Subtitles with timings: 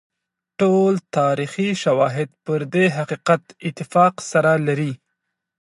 [0.59, 4.91] ټول تاریخي شواهد پر دې حقیقت اتفاق سره لري.